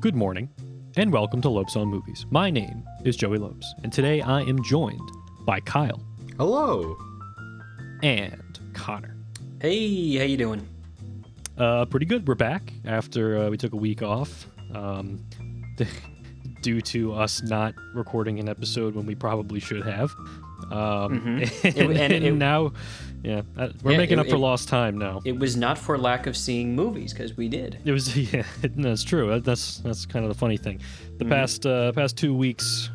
[0.00, 0.48] Good morning,
[0.96, 2.26] and welcome to Lopes on Movies.
[2.30, 5.08] My name is Joey Lopes, and today I am joined
[5.46, 6.02] by Kyle
[6.38, 6.96] Hello.
[8.02, 9.16] and Connor.
[9.60, 10.66] Hey, how you doing?
[11.56, 12.26] Uh, pretty good.
[12.26, 15.24] We're back after uh, we took a week off, um,
[16.62, 20.10] due to us not recording an episode when we probably should have.
[20.72, 21.64] Um, Mhm.
[21.64, 22.72] and, It- and it- now,
[23.22, 25.20] yeah, uh, we're Yeah, making it- up for it- lost time now.
[25.24, 27.78] It was not for lack of seeing movies because we did.
[27.84, 29.40] It was yeah, that's true.
[29.40, 30.80] That's that's kind of the funny thing.
[31.18, 31.28] The Mhm.
[31.30, 32.90] past uh, past two weeks,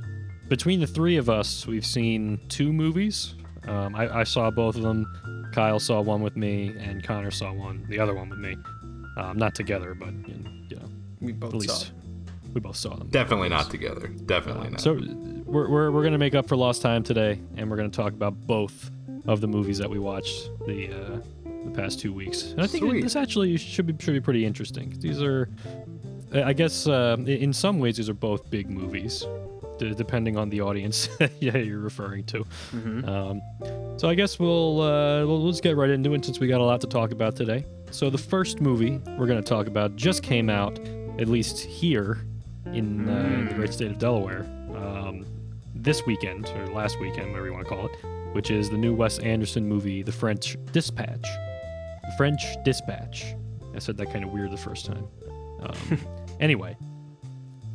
[0.49, 3.35] between the three of us, we've seen two movies.
[3.67, 5.05] Um, I, I saw both of them.
[5.53, 8.55] Kyle saw one with me, and Connor saw one, the other one with me.
[9.17, 10.35] Um, not together, but you
[10.75, 10.81] know,
[11.21, 11.73] We both at saw.
[11.73, 11.91] least
[12.53, 13.07] we both saw them.
[13.09, 14.07] Definitely not together.
[14.07, 14.81] Definitely Um, not.
[14.81, 14.93] so
[15.45, 18.33] we're, we're, we're gonna make up for lost time today, and we're gonna talk about
[18.47, 18.89] both
[19.25, 21.19] of the movies that we watched the uh,
[21.65, 22.51] the past two weeks.
[22.51, 23.01] And I think Sweet.
[23.03, 24.93] this actually should be should be pretty interesting.
[24.99, 25.49] These are,
[26.33, 29.25] I guess, uh, in some ways, these are both big movies,
[29.79, 31.07] d- depending on the audience
[31.39, 32.43] yeah you're referring to.
[32.71, 33.41] hmm Um,
[33.97, 36.63] so I guess we'll, uh, we'll let's get right into it since we got a
[36.63, 37.63] lot to talk about today.
[37.91, 40.79] So the first movie we're going to talk about just came out,
[41.19, 42.25] at least here
[42.65, 45.25] in, uh, in the great state of Delaware, um,
[45.75, 47.91] this weekend or last weekend, whatever you want to call it,
[48.33, 51.21] which is the new Wes Anderson movie, The French Dispatch.
[51.21, 53.35] The French Dispatch.
[53.75, 55.07] I said that kind of weird the first time.
[55.61, 55.99] Um,
[56.39, 56.75] anyway,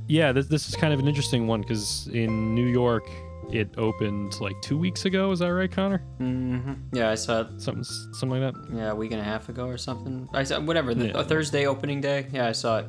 [0.06, 3.08] yeah, this, this is kind of an interesting one because in New York,
[3.50, 5.30] it opened like two weeks ago.
[5.32, 5.98] Is that right, Connor?
[6.18, 7.48] hmm Yeah, I saw it.
[7.60, 8.74] Something, something like that.
[8.76, 10.28] Yeah, a week and a half ago or something.
[10.34, 11.20] I saw whatever the Yeah.
[11.20, 12.26] a Thursday opening day.
[12.32, 12.86] Yeah, I saw it.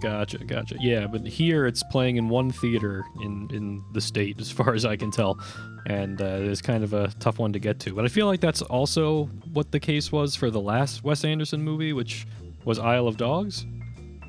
[0.00, 0.76] Gotcha, gotcha.
[0.78, 4.84] Yeah, but here it's playing in one theater in in the state, as far as
[4.84, 5.40] I can tell,
[5.86, 7.94] and uh, it's kind of a tough one to get to.
[7.94, 11.62] But I feel like that's also what the case was for the last Wes Anderson
[11.62, 12.26] movie, which
[12.64, 13.64] was Isle of Dogs,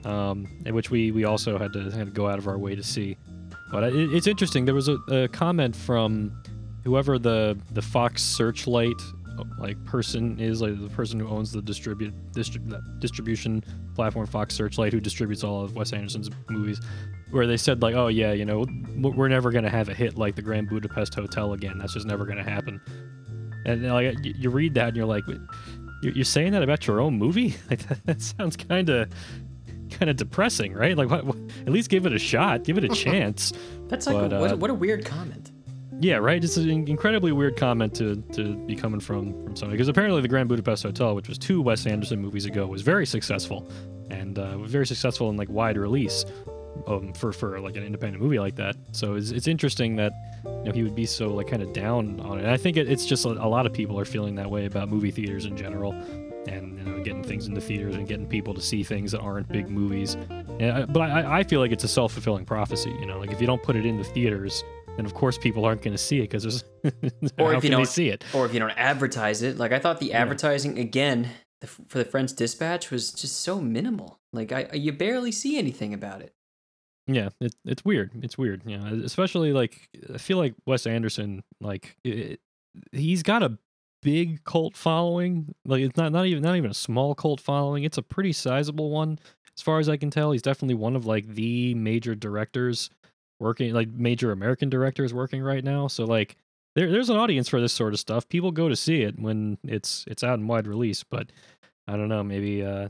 [0.06, 2.76] um, in which we we also had to, had to go out of our way
[2.76, 3.18] to see.
[3.70, 4.64] But it, it's interesting.
[4.66, 6.32] There was a, a comment from
[6.86, 9.02] whoever the the Fox Searchlight
[9.60, 13.64] like person is, like the person who owns the distribute distrib- that distribution
[13.96, 16.80] platform Fox Searchlight, who distributes all of Wes Anderson's movies,
[17.32, 18.66] where they said like, oh yeah, you know,
[18.98, 21.78] we're never gonna have a hit like the Grand Budapest Hotel again.
[21.78, 22.80] That's just never gonna happen.
[23.66, 25.24] And like y- you read that and you're like,
[26.02, 27.56] you're you're saying that about your own movie?
[27.70, 29.10] Like that, that sounds kind of
[29.92, 30.98] kind of depressing, right?
[30.98, 33.54] Like, what, what, at least give it a shot, give it a chance.
[33.88, 35.52] That's like But, what, uh, what a weird comment.
[36.00, 36.44] Yeah, right.
[36.44, 40.28] It's an incredibly weird comment to, to be coming from from somebody because apparently the
[40.28, 43.68] Grand Budapest Hotel, which was two Wes Anderson movies ago, was very successful
[44.12, 46.24] and uh, very successful in like wide release
[46.86, 48.76] um, for for like an independent movie like that.
[48.92, 50.14] So it's, it's interesting that
[50.46, 52.44] you know he would be so like kind of down on it.
[52.44, 54.66] And I think it, it's just a, a lot of people are feeling that way
[54.66, 55.94] about movie theaters in general.
[56.48, 59.50] And you know, getting things into theaters and getting people to see things that aren't
[59.50, 60.16] big movies,
[60.62, 62.96] and but I, I feel like it's a self fulfilling prophecy.
[63.02, 64.64] You know, like if you don't put it in the theaters,
[64.98, 66.64] then of course people aren't going to see it because there's
[67.40, 68.24] Or how if you don't- see it.
[68.34, 71.30] Or if you don't advertise it, like I thought the advertising again
[71.62, 74.20] the, for the French Dispatch was just so minimal.
[74.34, 76.34] Like I you barely see anything about it.
[77.08, 78.12] Yeah, it, it's weird.
[78.22, 78.66] It's weird.
[78.66, 82.42] Know, especially like I feel like Wes Anderson, like it,
[82.92, 83.58] he's got a
[84.04, 85.56] big cult following.
[85.66, 87.84] Like it's not not even not even a small cult following.
[87.86, 89.20] It's a pretty sizable one,
[89.56, 90.32] as far as I can tell.
[90.34, 92.90] He's definitely one of like the major directors
[93.40, 95.88] working, like major American directors working right now.
[95.88, 96.36] So like
[96.76, 98.28] there there's an audience for this sort of stuff.
[98.30, 101.32] People go to see it when it's it's out in wide release, but
[101.88, 102.90] I don't know, maybe uh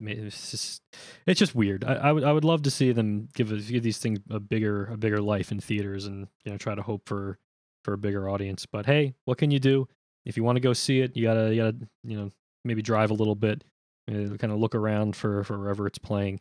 [0.00, 0.82] maybe it's just
[1.26, 1.84] it's just weird.
[1.84, 4.40] I, I would I would love to see them give it, give these things a
[4.40, 7.38] bigger a bigger life in theaters and you know try to hope for
[7.84, 8.66] for a bigger audience.
[8.66, 9.88] But hey, what can you do?
[10.24, 12.30] If you want to go see it, you gotta you gotta you know
[12.64, 13.64] maybe drive a little bit,
[14.08, 16.40] uh, kind of look around for for wherever it's playing.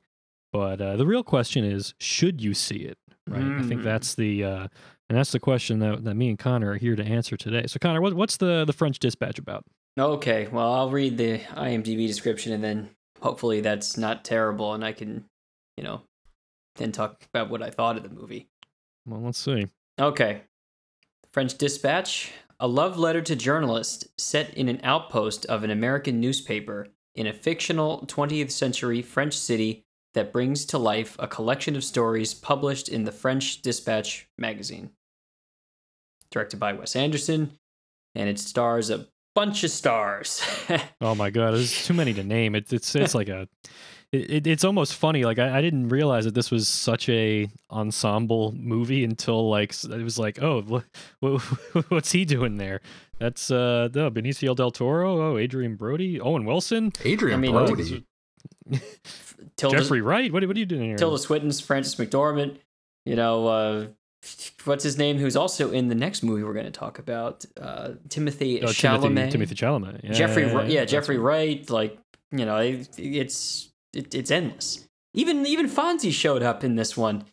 [0.52, 2.98] But uh, the real question is, should you see it?
[3.28, 3.42] Right.
[3.58, 3.84] I think Mm.
[3.84, 4.68] that's the uh,
[5.10, 7.66] and that's the question that, that me and Connor are here to answer today.
[7.68, 9.64] So Connor, what, what's the the French Dispatch about?
[10.00, 12.90] Okay, well I'll read the IMDb description and then
[13.22, 15.26] hopefully that's not terrible and I can,
[15.78, 16.02] you know,
[16.78, 18.48] then talk about what I thought of the movie.
[19.06, 19.68] Well, let's see.
[20.00, 20.42] Okay.
[21.32, 26.88] French Dispatch, a love letter to journalists set in an outpost of an American newspaper
[27.16, 32.34] in a fictional 20th century French city that brings to life a collection of stories
[32.34, 34.92] published in the French Dispatch magazine.
[36.32, 37.58] Directed by Wes Anderson,
[38.16, 40.44] and it stars a bunch of stars.
[41.02, 42.56] Oh my god, there's too many to name.
[42.56, 43.48] It's it's it's like a
[44.12, 45.24] it, it, it's almost funny.
[45.24, 50.04] Like I, I didn't realize that this was such a ensemble movie until like it
[50.04, 50.84] was like, oh, what,
[51.90, 52.82] what's he doing there?
[53.20, 55.34] That's uh, oh, Benicio del Toro.
[55.34, 58.06] Oh, Adrien Brody, Owen Wilson, Adrien I mean, Brody.
[59.58, 60.32] Tilda, Jeffrey Wright.
[60.32, 60.98] What, what are you doing here?
[60.98, 62.58] Tilda Swinton's Frances McDormand.
[63.06, 63.88] You know, uh,
[64.66, 65.18] what's his name?
[65.18, 67.46] Who's also in the next movie we're going to talk about?
[67.60, 69.02] Uh, Timothy Oh, Chalamet.
[69.02, 70.04] Timothy, Timothy Chalamet.
[70.04, 71.18] Yeah, Jeffrey, yeah, Wri- yeah, Jeffrey.
[71.18, 71.70] Wright.
[71.70, 71.98] Like
[72.32, 74.88] you know, it, it's it, it's endless.
[75.14, 77.26] Even even Fonzie showed up in this one.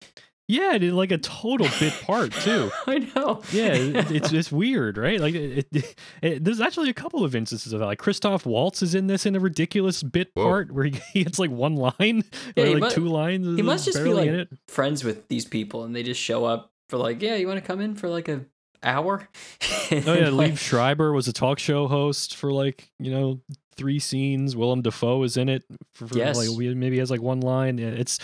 [0.51, 2.71] Yeah, it did like a total bit part too.
[2.87, 3.43] I know.
[3.53, 5.21] Yeah, it's it's weird, right?
[5.21, 7.87] Like, it, it, it- there's actually a couple of instances of that.
[7.87, 10.45] Like, Christoph Waltz is in this in a ridiculous bit Whoa.
[10.45, 12.25] part where he, he gets like one line
[12.57, 13.57] Yeah, or he like mu- two lines.
[13.57, 16.97] he must just be, like, friends with these people, and they just show up for
[16.97, 18.47] like, yeah, you want to come in for like a
[18.83, 19.29] hour?
[19.63, 23.41] Oh yeah, Like, Liev Schreiber was a talk show host for like you know
[23.77, 24.57] three scenes.
[24.57, 25.65] Willem Dafoe is in it
[25.95, 26.39] for, for Yes.
[26.39, 27.79] like maybe has like one line.
[27.79, 28.19] It's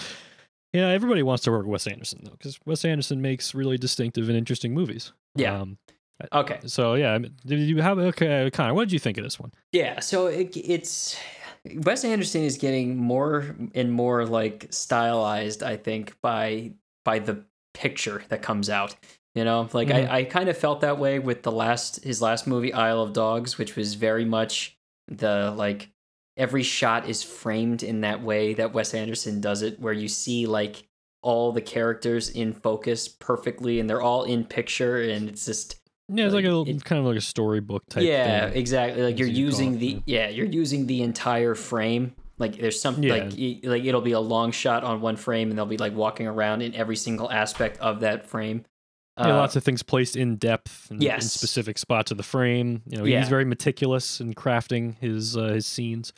[0.75, 4.29] yeah, everybody wants to work with Wes Anderson though because Wes Anderson makes really distinctive
[4.29, 5.13] and interesting movies.
[5.35, 5.61] Yeah.
[5.61, 5.79] Um,
[6.33, 6.61] Okay.
[6.67, 8.73] so yeah, did you have okay, Connor?
[8.75, 9.51] What did you think of this one?
[9.73, 11.17] Yeah, so it, it's
[11.83, 16.73] Wes Anderson is getting more and more like stylized, I think, by
[17.05, 17.45] by the
[17.75, 18.95] picture that comes out.
[19.35, 20.09] You know, like Mhm.
[20.09, 23.13] I, I kind of felt that way with the last his last movie, Isle of
[23.13, 24.79] Dogs, which was very much
[25.09, 25.91] the like
[26.37, 30.47] every shot is framed in that way that Wes Anderson does it, where you see
[30.47, 30.87] like
[31.23, 35.77] all the characters in focus perfectly and they're all in picture and it's just
[36.09, 38.03] Yeah, it's like, Like, a it- kind of like a storybook type.
[38.05, 38.59] yeah thing.
[38.59, 40.29] exactly like you're you using it, the yeah.
[40.29, 43.15] you're using the entire frame like there's some Yeah.
[43.15, 43.25] like
[43.65, 46.61] like it'll be a long shot on one frame and they'll be like walking around
[46.61, 48.65] in every single aspect of that frame
[49.17, 51.33] Yeah, Uh, lots of things placed in depth and in yes.
[51.33, 52.83] specific spots of the frame.
[52.87, 53.21] You know, Yeah.
[53.21, 56.13] he's very meticulous in crafting his uh, his scenes.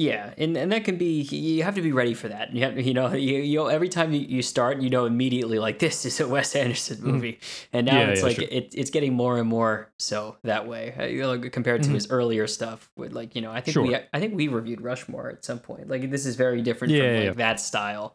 [0.00, 2.78] Yeah and and that can be you have to be ready for that you have
[2.88, 6.20] you know you, you every time you, you start you know immediately like this is
[6.20, 7.38] a Wes Anderson movie
[7.72, 8.08] and now Mm-hmm.
[8.08, 8.48] Yeah, it's yeah, like sure.
[8.58, 10.84] it, it's getting more and more so that way
[11.22, 11.94] uh, compared to Mhm.
[11.94, 15.28] his earlier stuff with like you know I think we I think we reviewed Rushmore
[15.30, 18.06] at some point like this is very different Yeah, from like that style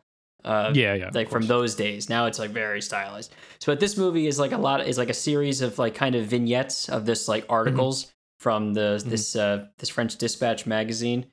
[0.44, 1.10] uh, yeah, yeah.
[1.14, 2.08] like from those days.
[2.10, 3.34] Now it's like very stylized.
[3.60, 6.16] So but this movie is like a lot is like a series of like kind
[6.16, 9.10] of vignettes of this like articles from the Mhm.
[9.10, 11.26] this uh this French Dispatch magazine,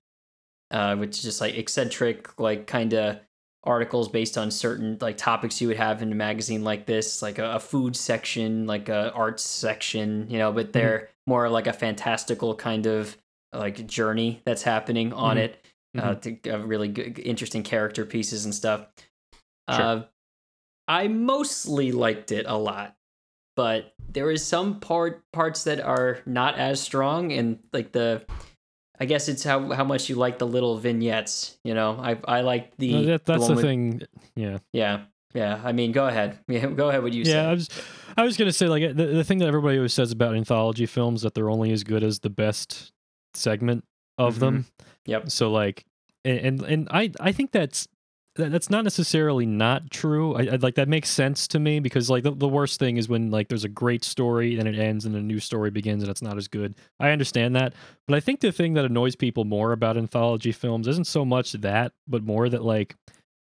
[0.72, 3.18] uh, which is just like eccentric like kind of
[3.64, 7.38] articles based on certain like topics you would have in a magazine like this, like
[7.38, 11.72] a, a food section, like a arts section, you know, but they're more like a
[11.72, 13.16] fantastical kind of
[13.52, 15.40] like journey that's happening on Mhm.
[15.40, 15.64] it
[15.96, 18.86] uh, to uh, really good, interesting character pieces and stuff.
[19.70, 19.84] Sure.
[19.84, 20.02] Uh,
[20.88, 22.96] I mostly liked it a lot,
[23.54, 28.24] but there is some part parts that are not as strong, and like the,
[29.02, 31.58] I guess it's how how much you like the little vignettes.
[31.64, 34.02] You know, I I like the No, that, that's one the with- thing.
[34.36, 34.94] Yeah, Yeah,
[35.34, 35.60] yeah.
[35.64, 36.38] I mean, go ahead.
[36.48, 37.02] Yeah, go ahead.
[37.02, 37.48] What you yeah.
[37.50, 37.68] I was,
[38.16, 41.22] I was gonna say like the, the thing that everybody always says about anthology films
[41.22, 42.92] that they're only as good as the best
[43.34, 43.84] segment
[44.18, 44.40] of Mhm.
[44.40, 44.66] them.
[45.06, 45.30] Yep.
[45.30, 45.84] So like,
[46.24, 47.91] and and, I I think that's that,
[48.34, 50.34] that's not necessarily not true.
[50.34, 53.08] I, I like that makes sense to me because like the, the worst thing is
[53.08, 56.10] when like there's a great story and it ends and a new story begins and
[56.10, 56.74] it's not as good.
[56.98, 57.74] I understand that,
[58.08, 61.52] but I think the thing that annoys people more about anthology films isn't so much
[61.52, 62.96] that, but more that like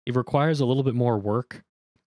[0.06, 1.62] it requires a little bit more work.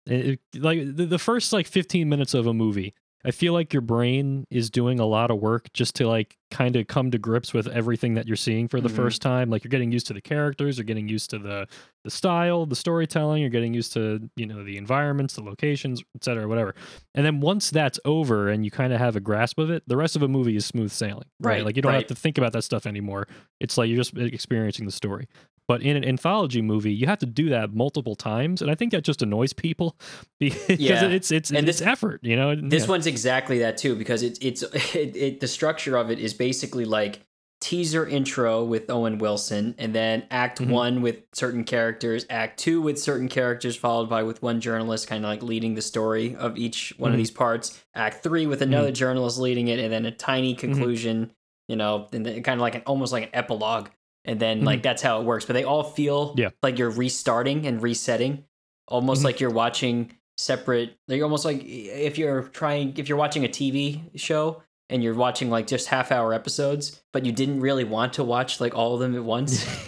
[0.05, 2.93] It, like the, the first like 15 minutes of a movie
[3.25, 6.75] I feel like your brain is doing a lot of work just to like kind
[6.75, 8.95] of come to grips with everything that you're seeing for the Mhm.
[8.95, 9.49] first time.
[9.49, 11.67] Like you're getting used to the characters, you're getting used to the
[12.03, 16.23] the style, the storytelling, you're getting used to, you know, the environments, the locations, et
[16.23, 16.75] cetera, whatever.
[17.15, 19.95] And then once that's over and you kind of have a grasp of it, the
[19.95, 21.27] rest of a movie is smooth sailing.
[21.39, 21.53] Right.
[21.53, 21.99] Right, Like you don't right.
[21.99, 23.27] have to think about that stuff anymore.
[23.61, 25.27] It's like you're just experiencing the story.
[25.67, 28.91] But in an anthology movie, you have to do that multiple times, and I think
[28.91, 29.95] that just annoys people
[30.39, 31.05] because Yeah.
[31.05, 32.53] it's it's And it's this- effort, you know.
[32.55, 32.89] This Yeah.
[32.89, 34.61] one's exactly that too because it's it's
[34.95, 37.21] it, it the structure of it is basically like
[37.61, 40.67] teaser intro with Owen Wilson and then act Mhm.
[40.69, 45.23] 1 with certain characters, act 2 with certain characters followed by with one journalist kind
[45.23, 47.13] of like leading the story of each one Mhm.
[47.13, 51.31] of these parts, act 3 with another journalist leading it and then a tiny conclusion,
[51.69, 53.87] you know, and then kind of like an almost like an epilogue
[54.25, 56.49] and then like that's how it works, but they all feel Yeah.
[56.61, 58.45] like you're restarting and resetting
[58.87, 59.25] almost Mhm.
[59.25, 64.01] like you're watching separate like almost like if you're trying if you're watching a tv
[64.15, 68.23] show and you're watching like just half hour episodes but you didn't really want to
[68.23, 69.63] watch like all of them at once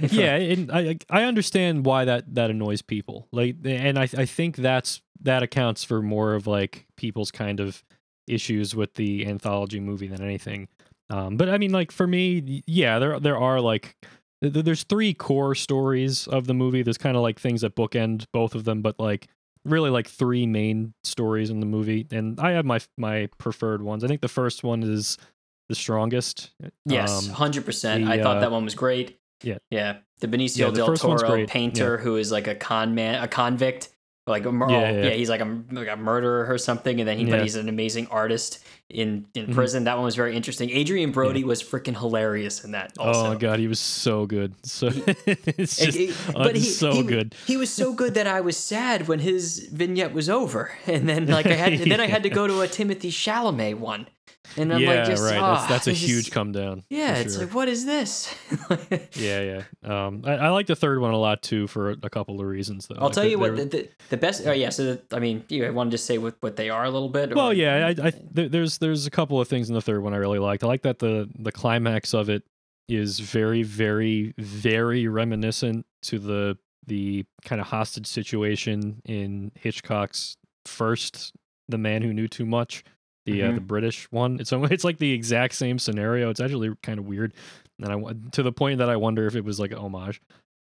[0.00, 3.28] yeah, and I I understand why that that annoys people.
[3.32, 7.82] Like, and I I think that's that accounts for more of like people's kind of
[8.26, 10.68] issues with the anthology movie than anything.
[11.10, 13.96] Um, but I mean, like for me, yeah, there there are like
[14.42, 16.82] th- th- there's three core stories of the movie.
[16.82, 19.28] There's kind of like things that bookend both of them, but like
[19.64, 22.06] really like three main stories in the movie.
[22.10, 24.02] And I have my my preferred ones.
[24.04, 25.16] I think the first one is
[25.68, 26.50] the strongest.
[26.84, 28.04] Yes, Um, hundred percent.
[28.04, 29.18] the, I thought uh, that one was great.
[29.42, 29.58] yeah.
[29.70, 29.98] yeah.
[30.20, 33.90] The Benicio Yeah, the del Toro painter who is like a con man, a convict.
[34.28, 35.10] Like a mur- Yeah, oh, yeah, yeah, yeah.
[35.10, 38.08] he's like a, like a murderer or something, and then he but he's an amazing
[38.08, 38.58] artist
[38.90, 39.54] in in Mhm.
[39.54, 39.84] prison.
[39.84, 40.68] That one was very interesting.
[40.76, 42.92] Adrien Brody was freaking hilarious in that.
[42.98, 43.20] Also.
[43.20, 44.54] Oh my god, he was so good.
[44.66, 44.88] So
[45.26, 47.36] it's It- just it- uh, so he, good.
[47.46, 51.26] He was so good that I was sad when his vignette was over, and then
[51.28, 54.08] like I had, and then I had to go to a Timothy Chalamet one,
[54.56, 55.38] and I'm yeah, like, just, right.
[55.38, 56.82] ah, that's that's a it's just- huge come down.
[56.90, 57.44] Yeah, for it's sure.
[57.46, 58.34] like, what is this?
[59.14, 59.62] yeah, yeah.
[60.06, 62.46] Um, I, I like the third one a lot too for a, a couple of
[62.46, 62.96] reasons though.
[62.96, 64.46] I'll Like, tell you what the, the, the best.
[64.46, 66.84] Oh yeah, so the, I mean, you want to just say what, what they are
[66.84, 67.32] a little bit?
[67.32, 70.14] or- Well, yeah, I, I there's there's a couple of things in the third one
[70.14, 70.64] I really liked.
[70.64, 72.42] I like that the the climax of it
[72.88, 81.32] is very very very reminiscent to the the kind of hostage situation in Hitchcock's first
[81.68, 82.84] The Man Who Knew Too Much,
[83.26, 83.54] the uh, Mhm.
[83.56, 84.40] the British one.
[84.40, 86.30] It's it's like the exact same scenario.
[86.30, 87.34] It's actually kind of weird,
[87.82, 90.20] and I to the point that I wonder if it was like a homage.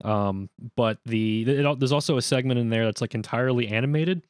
[0.04, 4.22] Um, but the it, there's also a segment in there that's like entirely animated,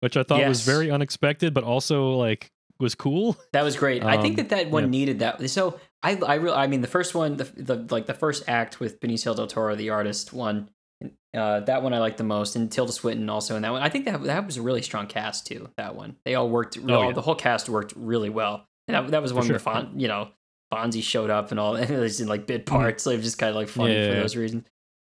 [0.00, 3.36] which I thought was very unexpected, but also like was cool.
[3.52, 4.02] That was great.
[4.02, 4.88] I think Um, that that one yeah.
[4.90, 5.50] needed that.
[5.50, 8.80] So I I really I mean the first one the, the like the first act
[8.80, 10.70] with Benicio del Toro the artist one
[11.34, 13.82] uh, that one I liked the most and Tilda Swinton also in that one.
[13.82, 15.68] I think that that was a really strong cast too.
[15.76, 16.76] That one they all worked.
[16.76, 17.12] Real, Oh, yeah.
[17.12, 18.66] The whole cast worked really well.
[18.88, 19.52] And that, that was one sure.
[19.54, 20.30] where Fon, you know
[20.72, 23.04] Fonzie showed up and all and it was in like bit parts.
[23.04, 24.00] So it was just kind of like funny Mm-hmm.
[24.02, 24.64] Yeah, for yeah, those reasons.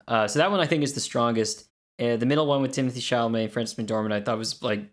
[0.07, 1.67] Uh, so that one I think is the strongest.
[2.01, 4.89] Uh, the middle one with Timothy Chalamet and Frances McDormand I thought was like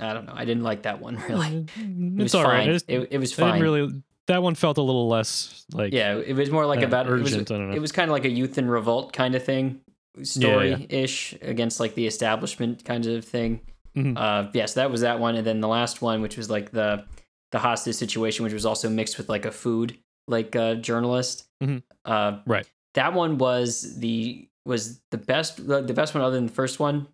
[0.00, 0.32] I don't know.
[0.34, 1.66] I didn't like that one really.
[1.76, 2.60] It it's was all right.
[2.66, 2.68] fine.
[2.74, 3.60] It's- It, it was fine.
[3.60, 4.02] really.
[4.26, 7.32] That one felt a little less like yeah, it was more like about it was,
[7.32, 7.50] urgent.
[7.50, 7.74] I don't know.
[7.76, 9.80] it was kind of like a youth in revolt kind of thing,
[10.22, 13.60] story ish against like the establishment kind of thing.
[13.96, 14.16] Mhm.
[14.16, 17.04] Uh, yes, that was that one, and then the last one, which was like the
[17.52, 19.96] the hostage situation, which was also mixed with like a food
[20.26, 21.44] like uh, journalist.
[21.62, 21.82] Mhm.
[22.04, 22.68] Uh, Right.
[22.94, 27.08] That one was the was the best the best one other than the first one.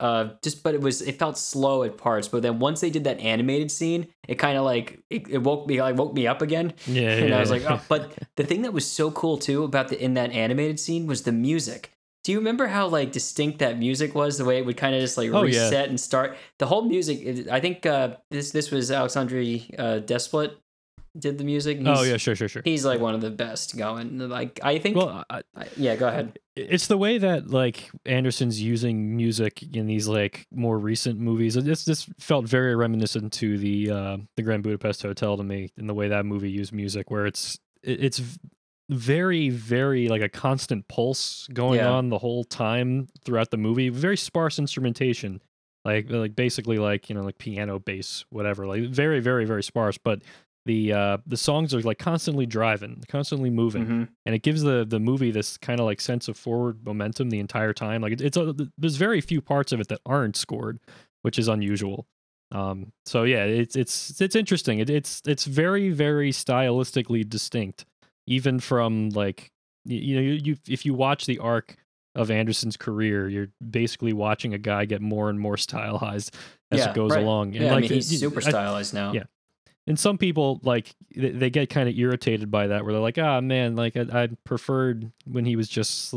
[0.00, 3.04] Uh, just but it was it felt slow at parts, but then once they did
[3.04, 6.42] that animated scene, it kind of like it, it woke me like woke me up
[6.42, 9.38] again yeah, and yeah, I was like, oh, but the thing that was so cool
[9.38, 11.92] too about the in that animated scene was the music.
[12.24, 14.38] Do you remember how like distinct that music was?
[14.38, 15.64] The way it would kind of just like Oh, yeah.
[15.64, 17.48] reset and start the whole music.
[17.50, 19.38] I think uh, this this was Alexandre
[19.78, 20.52] uh, Desplat
[21.16, 21.78] did the music.
[21.86, 22.62] oh yeah, sure, sure, sure.
[22.64, 24.18] he's like one of the best going.
[24.18, 24.96] Like I think.
[24.96, 26.38] Well, I, I- yeah, go ahead.
[26.56, 31.54] it's the way that like Anderson's using music in these like more recent movies.
[31.54, 35.86] This this felt very reminiscent to the uh, the Grand Budapest Hotel to me in
[35.86, 38.20] the way that movie used music, where it's it's
[38.90, 41.90] very very like a constant pulse going Yeah.
[41.90, 43.88] on the whole time throughout the movie.
[43.88, 45.40] Very sparse instrumentation,
[45.84, 48.66] like like basically like you know like piano, bass, whatever.
[48.66, 50.22] Like very very very sparse, but.
[50.66, 54.08] The uh the songs are like constantly driving, constantly moving Mhm.
[54.24, 57.38] and it gives the the movie this kind of like sense of forward momentum the
[57.38, 58.00] entire time.
[58.00, 60.78] Like it, it's a, there's very few parts of it that aren't scored,
[61.20, 62.06] which is unusual.
[62.50, 64.78] Um, so yeah, it's it's it's interesting.
[64.78, 67.84] It, it's it's very very stylistically distinct,
[68.26, 69.50] even from like
[69.84, 71.76] you, you know you, you if you watch the arc
[72.14, 76.34] of Anderson's career, you're basically watching a guy get more and more stylized
[76.70, 77.22] as Yeah, it goes right.
[77.22, 77.54] along.
[77.56, 79.12] And Yeah, I like mean he's super I- stylized now.
[79.12, 79.24] yeah.
[79.86, 83.18] and some people like they, they get kind of irritated by that where they're like
[83.18, 86.14] ah man like I, I preferred when he was just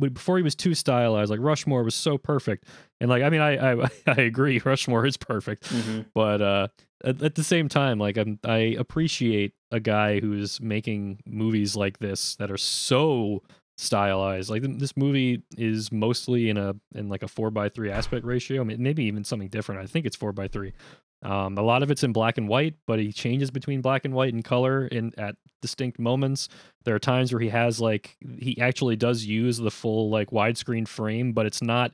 [0.00, 2.64] before he was too stylized like rushmore was so perfect
[3.02, 6.06] and like i mean i i, I agree rushmore is perfect Mhm.
[6.14, 6.68] but uh
[7.04, 11.98] at, at the same time like I'm, i appreciate a guy who's making movies like
[11.98, 13.42] this that are so
[13.76, 14.50] stylized.
[14.50, 18.24] Like th- this movie is mostly in a in like a four by three aspect
[18.24, 19.80] ratio I mean, maybe even something different.
[19.80, 20.72] I think it's four by three.
[21.22, 24.12] Um, a lot of it's in black and white, but he changes between black and
[24.12, 26.48] white and color in at distinct moments.
[26.84, 30.86] There are times where he has like he actually does use the full like widescreen
[30.86, 31.92] frame, but it's not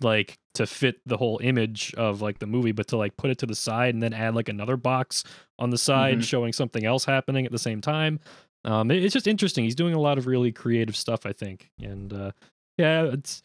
[0.00, 3.38] like to fit the whole image of like the movie, but to like put it
[3.38, 5.24] to the side and then add like another box
[5.58, 6.24] on the side Mhm.
[6.24, 8.20] showing something else happening at the same time.
[8.64, 9.64] Um, it- it's just interesting.
[9.64, 12.32] He's doing a lot of really creative stuff, I think, and uh,
[12.78, 13.42] yeah, it's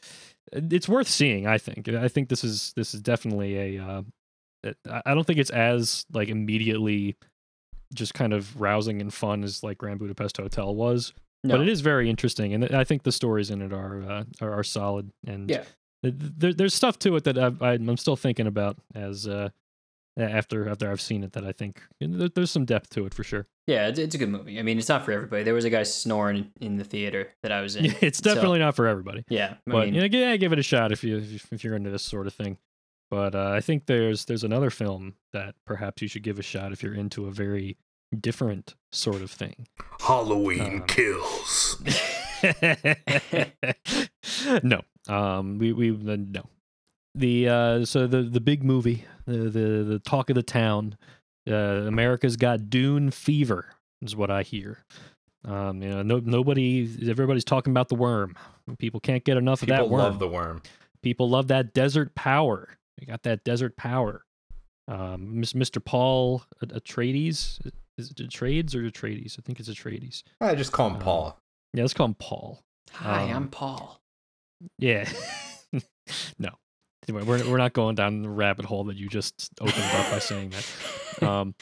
[0.52, 1.48] it's worth seeing.
[1.48, 1.88] I think.
[1.88, 3.84] I think this is this is definitely a.
[3.84, 4.02] Uh,
[4.90, 7.16] I I don't think it's as like immediately
[7.94, 11.56] just kind of rousing and fun as like Grand Budapest Hotel was, No.
[11.56, 14.54] but it is very interesting, and I think the stories in it are uh, are,
[14.60, 15.12] are solid.
[15.28, 15.64] And Yeah.
[16.04, 19.50] Th- there, there's stuff to it that I've, I'm still thinking about as uh,
[20.18, 23.14] after after I've seen it that I think and there- there's some depth to it
[23.14, 23.48] for sure.
[23.68, 24.60] Yeah, it's, it's a good movie.
[24.60, 25.44] I mean, it's not for everybody.
[25.44, 27.86] There was a guy snoring in the theater that I was in.
[28.02, 29.24] it's so- definitely not for everybody.
[29.30, 31.64] yeah, I but mean, you know, yeah, give it a shot if you if if
[31.64, 32.58] you're into this sort of thing.
[33.10, 36.72] But uh, I think there's there's another film that perhaps you should give a shot
[36.72, 37.78] if you're into a very
[38.20, 39.68] different sort of thing.
[40.02, 41.82] Halloween Um, kills.
[44.64, 46.44] no, um, we we uh, no.
[47.16, 50.98] The uh, so the the big movie, the the the talk of the town,
[51.50, 53.66] uh, America's got Dune fever
[54.02, 54.80] is what I hear.
[55.44, 58.36] Um, you know, no nobody, everybody's talking about the worm.
[58.78, 60.00] People can't get enough People of that worm.
[60.00, 60.62] People love the worm.
[61.04, 62.70] People love that desert power.
[63.00, 64.24] You got that desert power.
[64.88, 65.84] Um, Mr.
[65.84, 67.60] Paul At- Atreides,
[67.98, 69.38] is it Atreides or Atreides?
[69.40, 70.24] I think it's Atreides.
[70.40, 71.38] I just call him Um, Paul.
[71.74, 72.62] Yeah, let's call him Paul.
[72.92, 74.01] hi, um, I'm Paul.
[74.78, 75.10] Yeah.
[76.40, 76.50] no.
[77.08, 80.20] Anyway, we're we're not going down the rabbit hole that you just opened up by
[80.20, 80.68] saying that.
[81.22, 81.54] Um,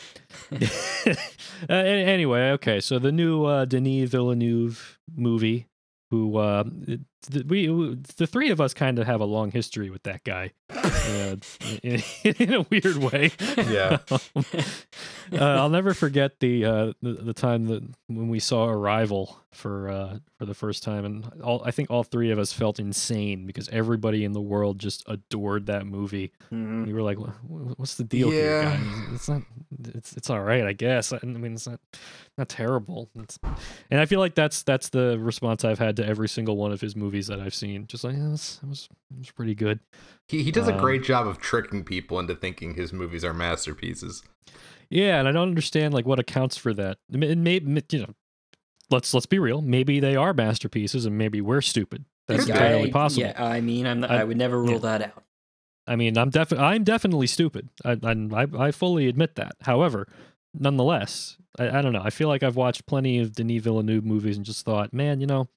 [0.54, 2.80] uh, anyway, okay.
[2.80, 5.68] So the new uh, Denis Villeneuve movie,
[6.12, 6.64] who uh,
[7.48, 7.68] we
[8.18, 11.36] the three of us kind of have a long history with that guy, uh,
[11.84, 13.32] in, in a weird way.
[13.58, 13.98] Yeah.
[14.12, 14.20] Um,
[15.34, 19.90] uh, I'll never forget the, uh, the the time that when we saw Arrival for
[19.90, 23.46] uh, for the first time, and all I think all three of us felt insane
[23.48, 26.32] because everybody in the world just adored that movie.
[26.52, 26.86] Mhm.
[26.86, 28.78] We were like, "Wha- wha- "What's the deal here, Yeah.
[28.78, 29.14] guys?
[29.14, 29.42] It's not.
[29.96, 31.12] It's it's all right, I guess.
[31.14, 31.80] I mean, it's not
[32.38, 33.40] not terrible." It's,
[33.92, 36.80] and I feel like that's that's the response I've had to every single one of
[36.82, 37.88] his movies that I've seen.
[37.88, 39.80] Just like, yeah, it was it was, it was pretty good.
[40.28, 43.34] He he does a um, great job of tricking people into thinking his movies are
[43.34, 44.24] masterpieces.
[44.90, 46.98] Yeah, and I don't understand like what accounts for that.
[47.10, 48.14] Maybe you know,
[48.90, 49.62] let's let's be real.
[49.62, 52.06] Maybe they are masterpieces, and maybe we're stupid.
[52.28, 53.28] That's Could entirely I- possible.
[53.28, 54.78] Yeah, I mean, I'm not, I, I- would never rule yeah.
[54.80, 55.24] that out.
[55.88, 57.70] I mean, I'm def I'm definitely stupid.
[57.84, 59.54] I I I fully admit that.
[59.62, 60.08] However,
[60.60, 62.02] nonetheless, I, I don't know.
[62.04, 65.28] I feel like I've watched plenty of Denis Villeneuve movies and just thought, man, you
[65.28, 65.48] know,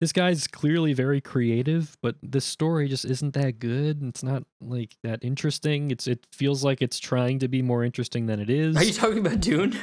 [0.00, 4.02] this guy's clearly very creative, but this story just isn't that good.
[4.02, 5.90] It's not like that interesting.
[5.90, 8.76] It's it feels like it's trying to be more interesting than it is.
[8.76, 9.76] Are you talking about Dune?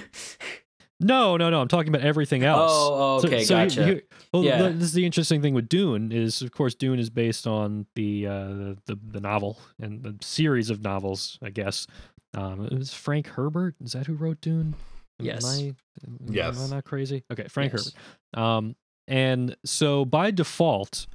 [0.99, 1.59] No, no, no.
[1.59, 2.71] I'm talking about everything else.
[2.73, 4.01] Oh, So- okay, so you- gotcha.
[4.31, 4.61] well, Yeah.
[4.61, 7.87] the- this is the interesting thing with Dune is, of course, Dune is based on
[7.95, 8.47] the uh,
[8.85, 11.87] the the novel and the series of novels, I guess.
[12.35, 13.75] Um, it was Frank Herbert.
[13.83, 14.75] Is that who wrote Dune?
[15.19, 15.45] Am Yes.
[15.45, 15.73] I,
[16.07, 17.23] am- Am I not crazy?
[17.31, 17.91] Okay, Frank Yes.
[18.33, 18.43] Herbert.
[18.43, 18.75] Um,
[19.07, 21.07] and so by default,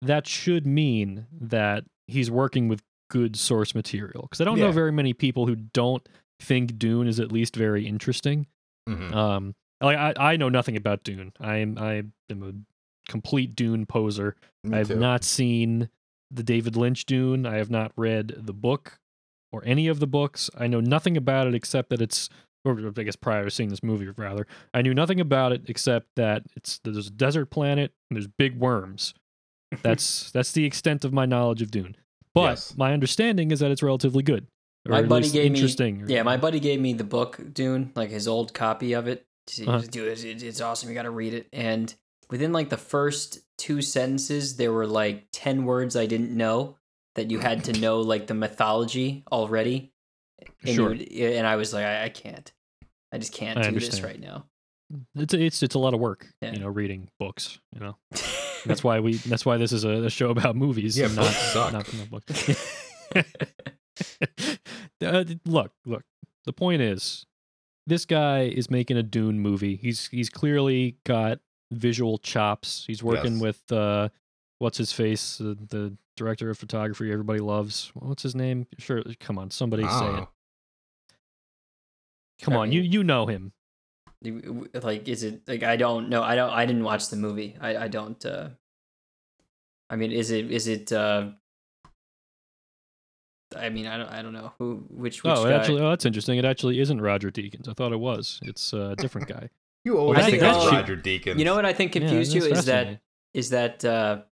[0.00, 4.92] that should mean that he's working with good source material because I don't know very
[4.92, 6.06] many people who don't
[6.40, 8.46] think Dune is at least very interesting.
[8.88, 9.12] Mhm.
[9.14, 11.32] Um, like I, I know nothing about Dune.
[11.40, 14.34] I am I am a complete Dune poser.
[14.64, 14.96] Me I have too.
[14.96, 15.88] not seen
[16.30, 17.44] the David Lynch Dune.
[17.44, 18.98] I have not read the book
[19.52, 20.50] or any of the books.
[20.56, 22.28] I know nothing about it except that it's
[22.64, 26.06] or I guess prior to seeing this movie rather, I knew nothing about it except
[26.16, 29.14] that it's there's a desert planet and there's big worms.
[29.82, 31.96] That's that's the extent of my knowledge of Dune.
[32.34, 32.74] But Yes.
[32.76, 34.46] my understanding is that it's relatively good.
[34.86, 36.02] My buddy gave me- interesting.
[36.02, 39.26] or- Yeah, my buddy gave me the book Dune, like his old copy of it.
[39.66, 39.80] Uh-huh.
[39.90, 40.88] Dude, it's awesome.
[40.88, 41.48] You got to read it.
[41.52, 41.92] And
[42.30, 46.76] within like the first two sentences, there were like ten words I didn't know
[47.14, 49.92] that you had to know like the mythology already.
[50.64, 50.88] And, Sure.
[50.90, 52.50] would- and I was like, I, I can't.
[53.12, 54.46] I just can't I do this right now.
[55.14, 56.52] it's it's it's a lot of work, Yeah.
[56.52, 57.58] you know, reading books.
[57.74, 57.96] You know,
[58.66, 60.96] that's why we that's why this is a, a show about movies.
[60.98, 61.72] Yeah, not, suck.
[61.72, 62.78] Not, not books.
[65.04, 66.02] Uh, look, look.
[66.44, 67.26] The point is,
[67.86, 69.76] this guy is making a Dune movie.
[69.76, 71.40] He's he's clearly got
[71.72, 72.84] visual chops.
[72.86, 73.42] He's working Yes.
[73.42, 74.08] with uh,
[74.60, 77.90] what's his face, the, the director of photography everybody loves.
[77.94, 78.66] What's his name?
[78.78, 79.92] Sure, come on, somebody say it.
[79.92, 80.28] Oh.
[82.42, 83.52] Come I on, you mean- you know him.
[84.74, 86.22] Like, is it like I don't know?
[86.22, 86.50] I don't.
[86.50, 87.56] I didn't watch the movie.
[87.60, 88.24] I I don't.
[88.24, 88.50] uh
[89.90, 90.92] I mean, is it is it?
[90.92, 91.30] uh
[93.56, 94.08] I mean, I don't.
[94.08, 95.52] I don't know who which which oh, guy.
[95.52, 96.38] actually, oh, that's interesting.
[96.38, 97.68] It actually isn't Roger Deakins.
[97.68, 98.38] I thought it was.
[98.44, 99.48] It's uh, a different guy.
[99.84, 101.38] You always I think think it's that's- Roger Deakins.
[101.40, 103.00] You know what I think confused that's you is that
[103.34, 104.26] is that uh it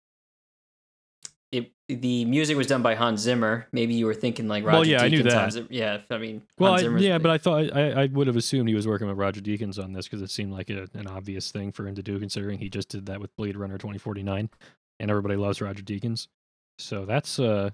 [1.88, 3.68] the music was done by Hans Zimmer.
[3.72, 5.66] Maybe you were thinking like Roger Well, yeah, I knew that.
[5.70, 8.37] Yeah, I mean, Well, Hans I, yeah, the- but I thought I, I would have
[8.37, 11.07] assumed he was working with Roger Deakins on this because it seemed like a, an
[11.07, 14.51] obvious thing for him to do, considering he just did that with Blade Runner 2049,
[14.99, 16.27] and everybody loves Roger Deakins.
[16.79, 17.70] So that's uh,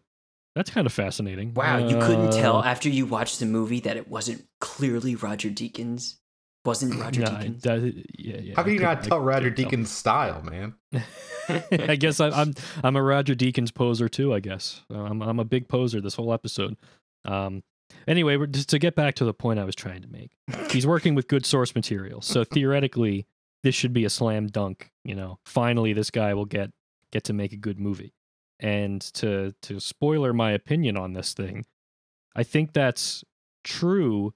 [0.55, 1.55] that's kind of fascinating.
[1.55, 5.48] wow, you couldn't tell Uh, after you watched the movie that it wasn't clearly Roger
[5.48, 6.16] Deakins.
[6.64, 7.61] Wasn't Roger no, Deakins?
[7.62, 8.53] that- yeah, yeah.
[8.57, 9.81] How can you couldn't- not I tell Roger couldn't tell.
[9.81, 10.75] Deakins' style, man?
[11.88, 14.33] I guess I, I'm I'm a Roger Deakins poser too.
[14.33, 16.77] I guess I'm I'm a big poser this whole episode.
[17.25, 17.62] Um,
[18.09, 20.33] Anyway, we're, just to get back to the point I was trying to make,
[20.70, 22.22] he's working with good source material.
[22.22, 23.27] So theoretically,
[23.62, 24.90] this should be a slam dunk.
[25.05, 26.70] You know, finally, this guy will get
[27.12, 28.14] get to make a good movie.
[28.59, 31.66] And to to spoiler my opinion on this thing,
[32.35, 33.25] I think that's
[33.62, 34.33] true,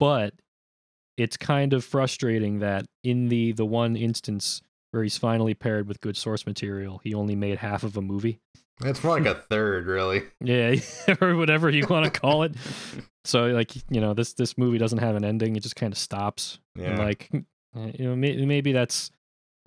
[0.00, 0.34] but
[1.18, 6.00] it's kind of frustrating that in the the one instance where he's finally paired with
[6.00, 8.40] good source material, he only made half of a movie.
[8.84, 10.22] It's more like a third, really.
[10.40, 10.76] Yeah,
[11.20, 12.54] or whatever you want to call it.
[13.24, 15.54] So like, you know, this this movie doesn't have an ending.
[15.54, 16.60] It just kind of stops.
[16.74, 16.92] Yeah.
[16.92, 17.28] And like,
[17.76, 19.10] uh, you know, maybe that's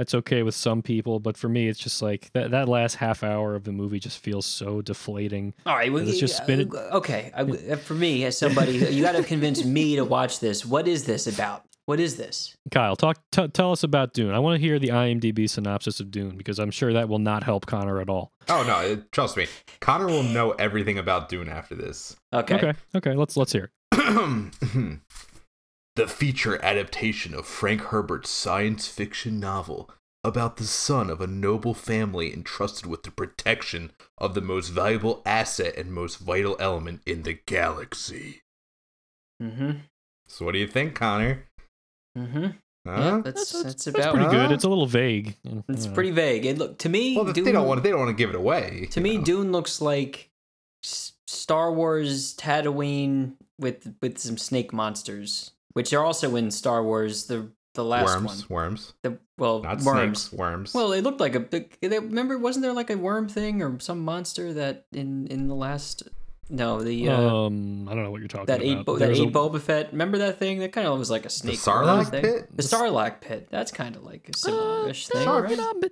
[0.02, 3.22] that's okay with some people, but for me, it's just like that that last half
[3.22, 5.54] hour of the movie just feels so deflating.
[5.64, 6.74] All right, well, Let's just spin it.
[6.74, 10.40] Uh, okay, I, uh, for me, as somebody, you got to convince me to watch
[10.40, 10.66] this.
[10.66, 11.66] What is this about?
[11.86, 12.56] What is this?
[12.72, 14.34] Kyle, talk t- tell us about Dune.
[14.34, 17.44] I want to hear the IMDb synopsis of Dune because I'm sure that will not
[17.44, 18.32] help Connor at all.
[18.50, 19.46] Oh no, it- trust me.
[19.82, 22.16] Connor will know everything about Dune after this.
[22.34, 22.56] Okay.
[22.56, 23.72] Okay, okay, let's let's hear.
[25.96, 26.02] it.
[26.02, 29.90] the feature adaptation of Frank Herbert's science fiction novel
[30.24, 35.22] about the son of a noble family entrusted with the protection of the most valuable
[35.26, 38.42] asset and most vital element in the galaxy.
[39.42, 39.72] Mm-hmm.
[40.28, 41.48] So, what do you think, Connor?
[42.18, 42.46] Mm-hmm.
[42.88, 43.00] Huh?
[43.00, 44.14] Yeah, that's that's, That's about.
[44.16, 44.52] pretty good.
[44.52, 45.36] It's a little vague.
[45.70, 45.94] It's know.
[45.94, 46.46] pretty vague.
[46.46, 47.16] It look to me.
[47.16, 48.88] well, Dune, they don't want they don't want to give it away.
[48.92, 49.24] to me, know?
[49.24, 50.30] Dune looks like
[50.84, 57.26] S- Star Wars Tatooine with with some snake monsters, which are also in Star Wars
[57.28, 58.64] the the last worms, one.
[58.64, 60.24] worms, The well, not worms.
[60.24, 60.74] snakes, worms.
[60.74, 61.78] Well, it looked like a big.
[61.82, 65.56] they- Remember, wasn't there like a worm thing or some monster that in in the
[65.56, 66.04] last?
[66.50, 68.86] No, the uh, um, I don't know what you're talking that ate about.
[68.86, 69.94] Bo- that There's a- ate Boba Fett.
[69.94, 70.60] Remember that thing?
[70.60, 71.56] That kind of was like a snake.
[71.60, 72.50] Sarlacc pit?
[72.54, 73.48] The Sarlacc pit.
[73.50, 75.52] That's kind of like a similar-ish Uh, thing, there, right?
[75.52, 75.92] you know, but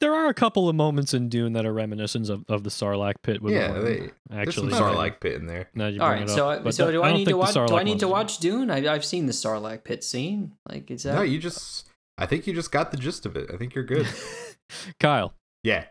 [0.00, 3.14] there are a couple of moments in Dune that are reminiscent of, of the Sarlacc
[3.22, 3.42] pit.
[3.42, 4.72] With yeah, the worm, they, there's some actually.
[4.72, 5.68] Sarlacc pit in there.
[5.74, 6.60] Now you All bring right, it so up.
[6.60, 7.54] I, But so that- do I, don't need to watch?
[7.54, 8.70] Do I need to watch Dune?
[8.70, 10.52] I, I've seen the Sarlacc pit scene.
[10.68, 11.14] Like, is that?
[11.14, 11.88] No, you just.
[12.16, 13.50] I think you just got the gist of it.
[13.52, 14.06] I think you're good.
[15.00, 15.84] Kyle, yeah.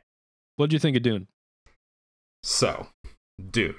[0.58, 1.28] what do you think of Dune?
[2.44, 2.88] So,
[3.52, 3.76] Dune.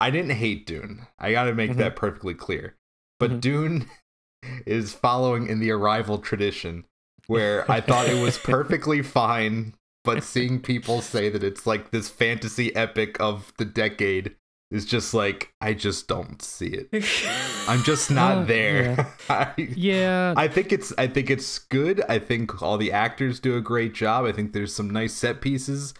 [0.00, 1.06] I didn't hate Dune.
[1.18, 1.76] I got to make Mhm.
[1.76, 2.76] that perfectly clear.
[3.18, 3.40] But Mhm.
[3.40, 3.90] Dune
[4.66, 6.84] is following in the arrival tradition
[7.30, 12.08] where I thought it was perfectly fine, but seeing people say that it's like this
[12.08, 14.34] fantasy epic of the decade
[14.70, 16.88] is just like I just don't see it.
[17.68, 19.12] I'm just not Uh, there.
[19.28, 22.02] I, Yeah, I think it's I think it's good.
[22.08, 24.24] I think all the actors do a great job.
[24.26, 25.94] I think there's some nice set pieces.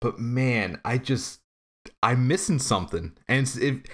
[0.00, 1.40] But man, I just
[2.02, 3.16] I'm missing something.
[3.28, 3.88] And it's it,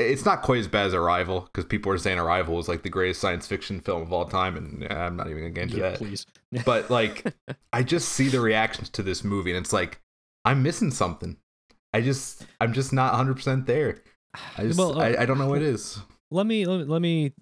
[0.00, 2.88] it's not quite as bad as Arrival because people are saying Arrival is like the
[2.90, 5.76] greatest science fiction film of all time and I'm not even going to get into
[5.78, 5.98] yeah, that.
[5.98, 6.26] please.
[6.64, 7.24] But like
[7.72, 10.00] I just see the reactions to this movie and it's like
[10.44, 11.36] I'm missing something.
[11.92, 14.02] I just I'm just not 100% there.
[14.56, 15.98] I just Well, uh, I, I don't know what it is.
[16.30, 17.32] let me let me, let me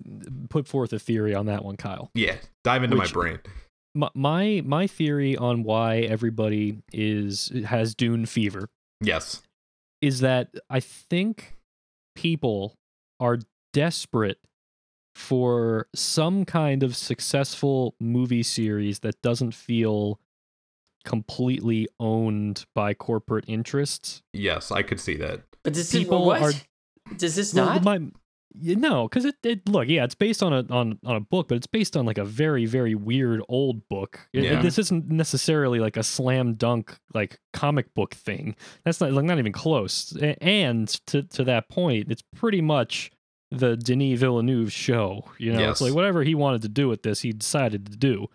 [0.48, 2.10] put forth a theory on that one, Kyle.
[2.14, 3.38] Yeah, dive into Which- my brain.
[3.94, 8.68] My, my my theory on why everybody is has Dune fever
[9.00, 9.42] Yes.
[10.02, 11.56] is that I think
[12.22, 12.74] people
[13.20, 13.38] are
[13.72, 14.38] desperate
[15.14, 20.18] for some kind of successful movie series that doesn't feel
[21.04, 24.22] completely owned by corporate interests.
[24.32, 25.42] Yes, I could see that.
[25.62, 26.54] but does people this, what?
[26.54, 27.84] are- Does this Well, not?
[27.84, 28.10] my-
[28.54, 31.48] you know, because it, it look, yeah, it's based on a on on a book,
[31.48, 34.28] but it's based on like a very very weird old book.
[34.32, 34.62] It- it- Yeah.
[34.62, 38.56] this isn't necessarily like a slam dunk like comic book thing.
[38.84, 40.16] That's not like not even close.
[40.40, 43.10] And to to that point, it's pretty much
[43.50, 45.24] the Denis Villeneuve show.
[45.38, 45.70] You know, Yes.
[45.72, 48.26] it's like whatever he wanted to do with this, he decided to do.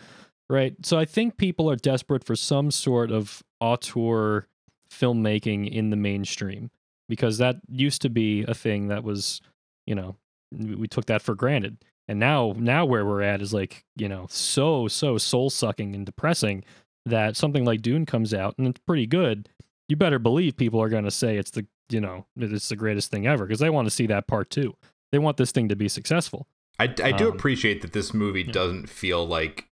[0.50, 0.76] Right.
[0.86, 4.48] So I think people are desperate for some sort of auteur
[4.92, 6.70] filmmaking in the mainstream
[7.10, 9.42] because that used to be a thing that was,
[9.86, 10.16] you know,
[10.52, 11.78] we took that for granted.
[12.08, 16.06] And now now where we're at is like, you know, so so soul sucking and
[16.06, 16.64] depressing
[17.06, 19.50] that something like Dune comes out and it's pretty good.
[19.90, 23.12] You better believe people are going to say it's the, you know, it's the greatest
[23.12, 24.76] thing ever because they want to see that part too.
[25.12, 26.48] They want this thing to be successful.
[26.80, 28.52] I, I do Um, appreciate that this movie yeah.
[28.52, 29.70] doesn't feel like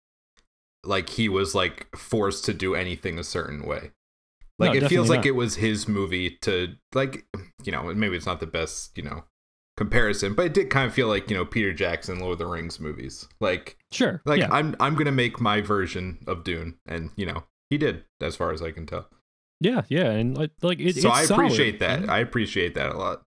[0.84, 3.90] like he was like forced to do anything a certain way.
[4.58, 5.26] Like No, it feels like not.
[5.26, 7.24] it was his movie to like
[7.64, 9.24] you know maybe it's not the best you know
[9.76, 12.46] comparison, but it did kind of feel like you know Peter Jackson Lord of the
[12.46, 13.26] Rings movies.
[13.40, 14.20] Like Sure.
[14.24, 14.48] like yeah.
[14.52, 18.52] I'm I'm gonna make my version of Dune, and you know he did as far
[18.52, 19.08] as I can tell.
[19.60, 22.00] yeah, yeah, and like like it, so it's I solid, appreciate that.
[22.00, 22.10] man.
[22.10, 23.22] I appreciate that a lot.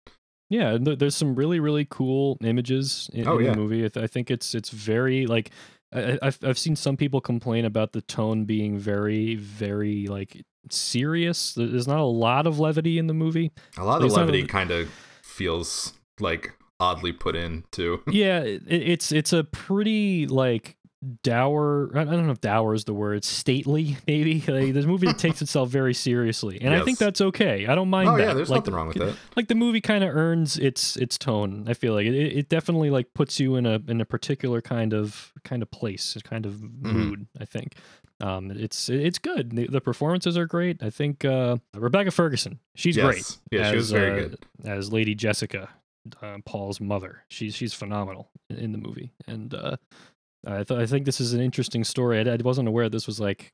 [0.50, 3.50] Yeah, and th- there's some really really cool images in, Oh, in yeah.
[3.52, 3.84] the movie.
[3.84, 5.50] I, th- I think it's it's very like
[5.92, 11.54] I, I've I've seen some people complain about the tone being very very like serious.
[11.54, 13.52] There's not a lot of levity in the movie.
[13.78, 14.90] A lot of the There's not levity kind of
[15.22, 18.02] feels like oddly put in too.
[18.10, 20.76] yeah, it, it's it's a pretty like
[21.22, 21.90] dour.
[21.94, 23.24] I don't know if dour is the word.
[23.24, 24.42] Stately, maybe.
[24.48, 27.66] Like, this movie takes itself very seriously, and I think that's okay.
[27.66, 28.08] I don't mind.
[28.08, 28.28] oh that.
[28.28, 29.14] yeah, there's like, nothing wrong with that.
[29.36, 31.64] like the movie kind of earns its its tone.
[31.68, 34.92] I feel like it, it definitely like puts you in a in a particular kind
[34.94, 36.92] of kind of place, kind of Mm-hmm.
[36.98, 37.26] mood.
[37.40, 37.74] I think
[38.20, 39.54] um, it's it's good.
[39.56, 40.82] The, the performances are great.
[40.82, 43.16] I think uh, Rebecca Ferguson, she's great.
[43.16, 43.40] Yes.
[43.50, 44.38] Yeah, she was very uh, good.
[44.64, 45.68] as Lady Jessica,
[46.22, 47.24] uh, Paul's mother.
[47.28, 49.76] She's she's phenomenal in, the movie, and uh,
[50.46, 52.18] I th- I think this is an interesting story.
[52.18, 53.52] I, I wasn't aware this was like.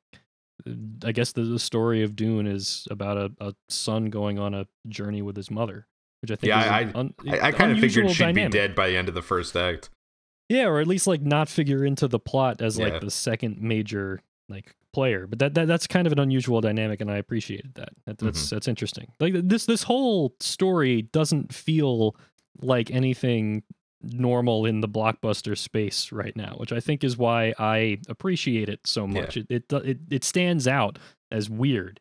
[1.06, 4.66] I guess the, the story of Dune is about a, a son going on a
[4.88, 5.86] journey with his mother,
[6.20, 8.52] which I think Yeah, is I- un, I, I kind of figured she'd dynamic.
[8.52, 9.88] be dead by the end of the first act.
[10.50, 12.88] Yeah, or at least like not figure into the plot as Yeah.
[12.88, 15.26] like the second major like player.
[15.26, 17.90] But that, that that's kind of an unusual dynamic, and I appreciated that.
[18.04, 18.56] that that's Mm-hmm.
[18.56, 19.12] that's interesting.
[19.18, 22.16] Like this this whole story doesn't feel
[22.60, 23.62] like anything
[24.02, 28.80] normal in the blockbuster space right now, which I think is why I appreciate it
[28.86, 29.20] so Yeah.
[29.20, 29.36] much.
[29.36, 30.98] It, it it it stands out
[31.30, 32.00] as weird.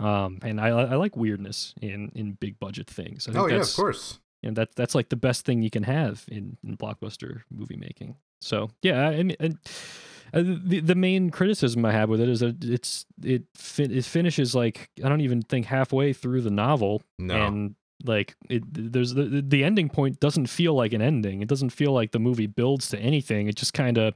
[0.00, 3.26] Um, and I I like weirdness in in big budget things.
[3.26, 4.18] I think Oh yeah, of course.
[4.42, 8.16] and that that's like the best thing you can have in, in blockbuster movie making.
[8.40, 9.58] So yeah, mean, and,
[10.32, 14.04] uh, the the main criticism I have with it is that it's it fin- it
[14.04, 17.34] finishes like I don't even think halfway through the novel, No.
[17.46, 21.42] and like it there's the the ending point doesn't feel like an ending.
[21.42, 23.48] It doesn't feel like the movie builds to anything.
[23.48, 24.14] It just kind of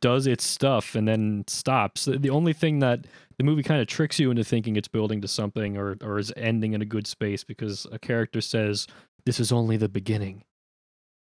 [0.00, 2.06] does its stuff and then stops.
[2.06, 3.06] The only thing that
[3.38, 6.32] the movie kind of tricks you into thinking it's building to something or or is
[6.36, 8.86] ending in a good space because a character says
[9.24, 10.44] this is only the beginning,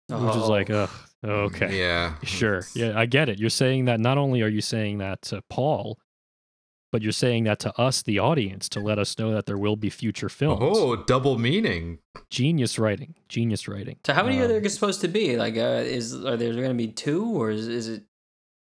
[0.10, 0.50] which is oh.
[0.50, 0.84] like, Oh.
[0.84, 0.90] ugh,
[1.24, 2.16] okay, Yeah.
[2.24, 3.40] sure, yeah, I get it.
[3.40, 6.00] You're saying that not only are you saying that to Paul,
[6.92, 9.76] but you're saying that to us, the audience, to let us know that there will
[9.76, 10.62] be future films.
[10.78, 12.00] Oh, double meaning.
[12.30, 13.98] Genius writing, genius writing.
[14.06, 15.36] So how many are Um, there supposed to be?
[15.38, 18.04] Like, uh, is are there going to be two, or is is it?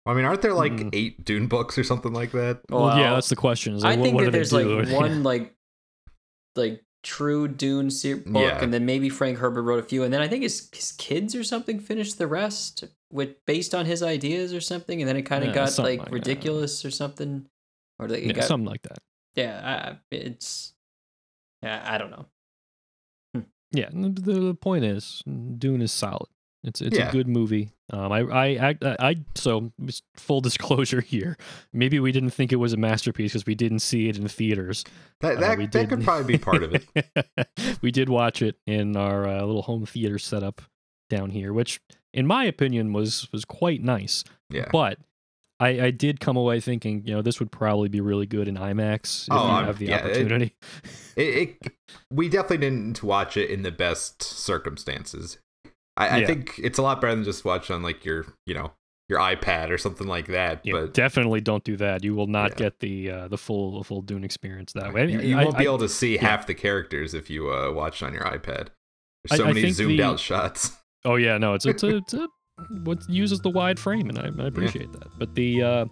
[0.07, 0.91] I mean, aren't there like Mm.
[0.93, 2.61] eight Dune books or something like that?
[2.69, 3.75] Well, yeah, that's the question.
[3.75, 4.83] Is I what, think what that there's do?
[4.83, 5.55] like one like
[6.57, 8.63] like true Dune se- book, Yeah.
[8.63, 11.35] and then maybe Frank Herbert wrote a few, and then I think his his kids
[11.35, 15.23] or something finished the rest with based on his ideas or something, and then it
[15.23, 16.29] kind of Yeah, got something like, like that.
[16.31, 17.47] ridiculous or something,
[17.99, 18.99] or like it yeah, got something like that.
[19.35, 20.75] yeah, I, it's
[21.63, 22.27] yeah, I don't know.
[23.73, 25.23] Yeah, the, the point is,
[25.59, 26.29] Dune is solid.
[26.63, 27.09] It's it's Yeah.
[27.09, 27.71] a good movie.
[27.93, 29.73] Um, I I I, I so
[30.17, 31.37] full disclosure here.
[31.73, 34.85] Maybe we didn't think it was a masterpiece because we didn't see it in theaters.
[35.21, 36.87] That Uh, that, we that did- could probably be part of it.
[37.83, 40.63] we did watch it in our uh, little home theater setup
[41.11, 41.81] down here, which,
[42.15, 44.23] in my opinion, was was quite nice.
[44.51, 44.69] Yeah.
[44.73, 44.99] But
[45.61, 48.57] I, I did come away thinking, you know, this would probably be really good in
[48.57, 50.55] IMAX if Oh, you have the yeah, opportunity.
[51.17, 51.23] It,
[51.63, 51.73] it
[52.11, 55.39] we definitely didn't watch it in the best circumstances.
[55.97, 58.73] I, I think it's a lot better than just watch on like your you know
[59.09, 60.61] your iPad or something like that.
[60.65, 62.03] Yeah, but definitely don't do that.
[62.03, 62.57] You will not Yeah.
[62.57, 65.03] get the uh, the full the full Dune experience that way.
[65.03, 66.23] I you, mean, you I- won't be I- able to see yeah.
[66.23, 68.69] half the characters if you uh, watch on your iPad.
[69.29, 70.73] There's so many zoomed the- out shots.
[71.05, 72.29] Oh yeah, no, it's it's a, it's a
[72.85, 75.09] what uses the wide frame, and I, I appreciate that.
[75.19, 75.85] But the uh,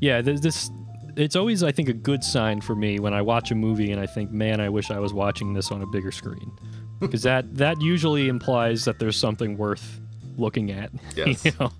[0.00, 0.70] yeah, there's this.
[1.16, 4.00] It's always I think a good sign for me when I watch a movie and
[4.00, 6.50] I think, man, I wish I was watching this on a bigger screen,
[7.00, 10.00] because that that usually implies that there's something worth
[10.36, 10.90] looking at.
[11.16, 11.44] Yes.
[11.44, 11.70] you know?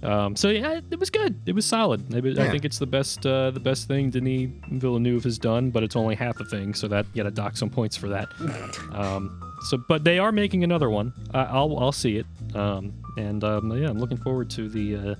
[0.00, 1.40] Um, so yeah, it was good.
[1.46, 2.14] It was solid.
[2.14, 2.50] I, I Yeah.
[2.52, 6.14] think it's the best uh, the best thing Denis Villeneuve has done, but it's only
[6.14, 8.28] half the thing, so that you gotta dock some points for that.
[8.92, 11.12] Um, so, but they are making another one.
[11.34, 12.26] I, I'll I'll see it.
[12.54, 15.14] Um, and um, yeah, I'm looking forward to the uh,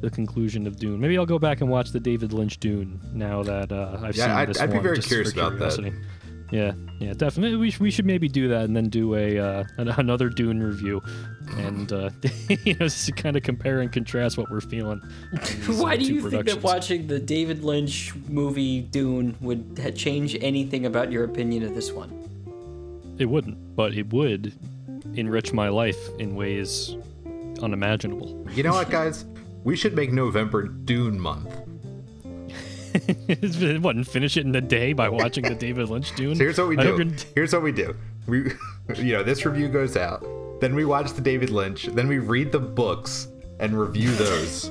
[0.00, 1.00] the conclusion of Dune.
[1.00, 4.24] Maybe I'll go back and watch the David Lynch Dune now that uh, I've Yeah,
[4.26, 5.74] seen I'd- this I'd be very curious for about that.
[5.74, 5.92] curiosity.
[6.50, 7.56] Yeah, yeah, definitely.
[7.56, 10.62] We, sh- we should maybe do that and then do a uh, an- another Dune
[10.62, 11.02] review,
[11.56, 12.10] and uh,
[12.64, 15.00] you know, just to kind of compare and contrast what we're feeling.
[15.32, 19.90] these, Why uh, do you think that watching the David Lynch movie Dune would ha-
[19.90, 22.23] change anything about your opinion of this one?
[23.18, 24.52] It wouldn't, but it would
[25.14, 26.96] enrich my life in ways
[27.62, 28.46] unimaginable.
[28.52, 29.24] You know what, guys?
[29.62, 31.48] We should make November Dune month.
[33.82, 36.36] what, and finish it in a day by watching the David Lynch Dune?
[36.36, 37.12] So here's what we do.
[37.34, 37.96] Here's what we do.
[38.26, 38.52] We,
[38.96, 40.24] you know, this review goes out.
[40.60, 41.86] Then we watch the David Lynch.
[41.86, 44.70] Then we read the books and review those.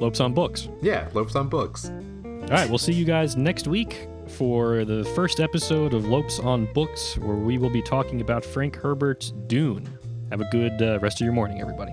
[0.00, 0.68] Lopes on books.
[0.80, 1.90] Yeah, Lopes on books.
[1.90, 6.72] All right, we'll see you guys next week for the first episode of Lopes on
[6.72, 9.88] Books, where we will be talking about Frank Herbert's Dune.
[10.30, 11.92] Have a good uh, rest of your morning, everybody.